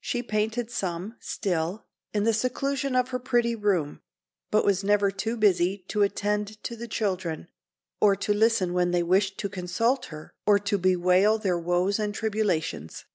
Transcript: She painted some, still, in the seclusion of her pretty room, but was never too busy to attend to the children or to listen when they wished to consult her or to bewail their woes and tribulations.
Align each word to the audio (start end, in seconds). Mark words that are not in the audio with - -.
She 0.00 0.22
painted 0.22 0.70
some, 0.70 1.16
still, 1.18 1.88
in 2.14 2.22
the 2.22 2.32
seclusion 2.32 2.94
of 2.94 3.08
her 3.08 3.18
pretty 3.18 3.56
room, 3.56 4.00
but 4.52 4.64
was 4.64 4.84
never 4.84 5.10
too 5.10 5.36
busy 5.36 5.78
to 5.88 6.02
attend 6.02 6.62
to 6.62 6.76
the 6.76 6.86
children 6.86 7.48
or 8.00 8.14
to 8.14 8.32
listen 8.32 8.74
when 8.74 8.92
they 8.92 9.02
wished 9.02 9.38
to 9.38 9.48
consult 9.48 10.04
her 10.04 10.32
or 10.46 10.60
to 10.60 10.78
bewail 10.78 11.36
their 11.38 11.58
woes 11.58 11.98
and 11.98 12.14
tribulations. 12.14 13.06